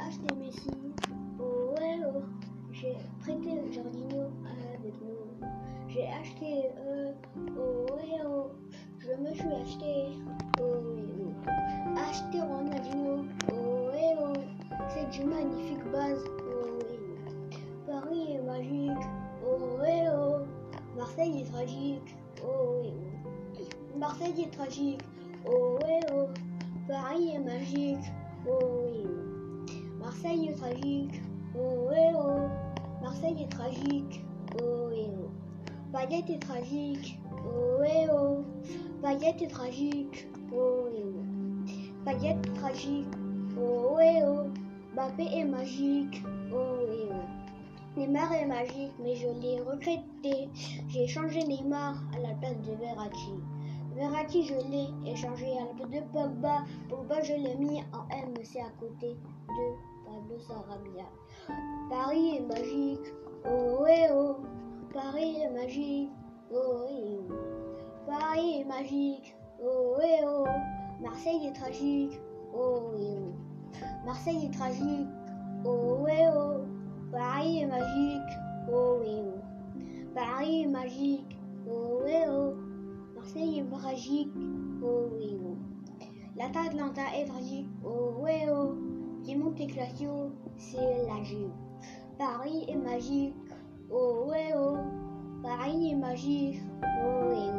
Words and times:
acheté 0.00 0.34
Messi. 0.36 0.70
Oh 1.40 1.74
ouais 1.78 1.98
oh. 2.06 2.22
J'ai 2.72 2.96
prêté 3.20 3.72
Jardino 3.72 4.30
avec 4.46 4.94
nous. 5.00 5.46
J'ai 5.88 6.06
acheté 6.08 6.70
euh, 6.86 7.12
oh 7.56 7.86
ouais 7.94 8.20
oh. 8.26 8.50
Je 8.98 9.12
me 9.20 9.32
suis 9.34 9.54
acheté 9.62 10.08
oh 10.60 10.62
ouais 10.62 11.02
oh. 11.20 11.98
Acheté 11.98 12.40
Ronaldinho. 12.40 13.24
Oh 13.52 13.88
ouais 13.92 14.16
oh. 14.20 14.32
C'est 14.88 15.08
du 15.10 15.24
magnifique 15.24 15.84
base. 15.92 16.24
Oh 16.40 16.78
ouais 16.78 16.98
oh. 17.28 17.90
Paris 17.90 18.32
est 18.34 18.42
magique. 18.42 19.06
Oh 19.44 19.80
ouais 19.80 20.06
oh. 20.12 20.44
Marseille 20.96 21.40
est 21.40 21.50
tragique. 21.52 22.16
Oh 22.42 22.82
ouais 22.82 22.92
oh. 23.56 23.98
Marseille 23.98 24.42
est 24.42 24.52
tragique. 24.52 25.02
Oh 25.46 25.78
ouais 25.82 26.00
oh. 26.12 26.26
Paris 26.86 27.30
est 27.34 27.40
magique. 27.40 28.12
Oh. 28.48 28.87
Tragique. 30.68 31.22
Oh 31.54 31.88
ouais 31.88 32.12
oh. 32.14 32.48
Marseille 33.02 33.42
est 33.42 33.50
tragique. 33.50 34.22
Oh 34.60 34.88
ouais 34.88 35.08
oh. 35.18 35.30
Baguette 35.90 36.28
est 36.28 36.38
tragique. 36.40 37.18
Oh 37.32 37.80
ouais 37.80 38.06
oh. 38.12 38.44
Baguette 39.02 39.40
est 39.40 39.48
tragique. 39.48 40.28
Oh 40.52 40.88
ouais 40.90 41.04
oh. 41.06 41.22
Baguette 42.04 42.46
est 42.46 42.52
tragique. 42.52 43.06
Oh 43.58 43.96
ouais 43.96 44.22
oh. 44.26 44.48
Mbappé 44.92 45.38
est 45.38 45.44
magique. 45.44 46.22
Oh 46.52 46.84
ouais 46.86 47.08
oh. 47.12 47.98
Neymar 47.98 48.30
est 48.34 48.46
magique, 48.46 48.92
mais 49.02 49.16
je 49.16 49.28
l'ai 49.40 49.60
regretté. 49.60 50.50
J'ai 50.88 51.06
changé 51.06 51.44
Neymar 51.44 51.94
à 52.14 52.18
la 52.18 52.34
place 52.34 52.60
de 52.60 52.72
Verratti. 52.74 53.40
Verratti, 53.96 54.44
je 54.44 54.54
l'ai 54.70 55.10
échangé 55.10 55.46
à 55.56 55.60
la 55.60 55.72
place 55.74 55.90
de 55.90 56.06
Pogba. 56.12 56.64
Pogba, 56.90 57.22
je 57.22 57.32
l'ai 57.32 57.56
mis 57.56 57.80
en 57.94 58.04
MC 58.04 58.58
à 58.60 58.70
côté 58.78 59.16
de 59.48 59.97
Paris 61.90 62.36
est 62.36 62.40
magique. 62.40 63.12
Oh 63.44 63.82
ouais 63.82 64.08
oh. 64.12 64.36
Paris 64.92 65.36
est 65.42 65.50
magique. 65.50 66.10
Oh 66.50 66.84
ouais 66.84 67.18
oh. 67.18 67.32
Paris 68.06 68.60
est 68.60 68.64
magique. 68.64 69.36
Oh 69.62 69.96
ouais 69.98 70.20
oh. 70.24 70.46
Marseille 71.02 71.46
est 71.46 71.52
tragique. 71.52 72.20
Oh 72.54 72.92
ouais 72.92 73.18
oh. 73.18 73.32
Marseille 74.04 74.46
est 74.46 74.54
tragique. 74.54 75.08
Oh 75.64 75.98
ouais 76.00 76.28
oh. 76.34 76.64
Paris 77.12 77.60
est 77.60 77.66
magique. 77.66 78.38
Oh 78.70 78.98
ouais 79.00 79.22
oh. 79.24 79.40
Paris 80.14 80.62
est 80.62 80.66
magique. 80.68 81.38
Oh 81.70 82.00
ouais 82.04 82.26
oh. 82.28 82.54
Marseille 83.14 83.58
est 83.60 83.70
tragique. 83.70 84.32
Oh 84.82 85.08
ouais 85.12 85.38
oh. 85.44 85.56
Est 86.40 87.26
tragique. 87.26 87.68
Oh 87.84 88.22
ouais 88.22 88.46
oh. 88.50 88.74
Monte 89.26 89.66
Classio, 89.66 90.32
c'est 90.56 91.06
la 91.06 91.22
Juve. 91.22 91.50
Paris 92.18 92.64
est 92.68 92.76
magique. 92.76 93.34
Oh 93.90 94.26
ouais 94.28 94.52
oh. 94.56 94.76
Paris 95.42 95.90
est 95.90 95.96
magique. 95.96 96.60
Oh 96.82 97.28
ouais 97.28 97.50
oh. 97.54 97.57